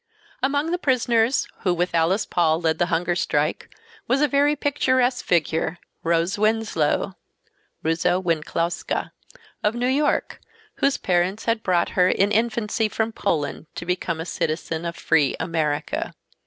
[0.41, 3.69] Among the prisoners who with Alice Paul led the hunger strike
[4.07, 7.17] was a very picturesque figure, Rose Winslow
[7.85, 9.11] (Ruza Wenclawska)
[9.63, 10.39] of New York,
[10.77, 15.35] whose parents had brought her in infancy from Poland to become a citizen of "free"
[15.39, 16.15] America.